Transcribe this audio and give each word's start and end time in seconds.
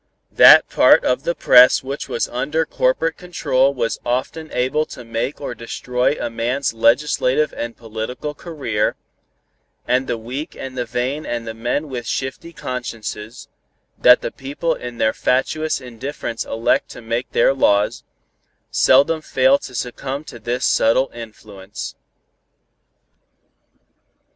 That 0.31 0.67
part 0.67 1.03
of 1.05 1.25
the 1.25 1.35
press 1.35 1.83
which 1.83 2.09
was 2.09 2.27
under 2.29 2.65
corporate 2.65 3.17
control 3.17 3.71
was 3.71 3.99
often 4.03 4.51
able 4.51 4.83
to 4.87 5.03
make 5.05 5.39
or 5.39 5.53
destroy 5.53 6.15
a 6.19 6.27
man's 6.27 6.73
legislative 6.73 7.53
and 7.55 7.77
political 7.77 8.33
career, 8.33 8.95
and 9.87 10.07
the 10.07 10.17
weak 10.17 10.55
and 10.55 10.75
the 10.75 10.85
vain 10.87 11.23
and 11.23 11.45
the 11.47 11.53
men 11.53 11.87
with 11.87 12.07
shifty 12.07 12.51
consciences, 12.51 13.47
that 13.95 14.21
the 14.21 14.31
people 14.31 14.73
in 14.73 14.97
their 14.97 15.13
fatuous 15.13 15.79
indifference 15.79 16.45
elect 16.45 16.89
to 16.89 17.01
make 17.03 17.29
their 17.31 17.53
laws, 17.53 18.03
seldom 18.71 19.21
fail 19.21 19.59
to 19.59 19.75
succumb 19.75 20.23
to 20.23 20.39
this 20.39 20.65
subtle 20.65 21.11
influence. 21.13 21.93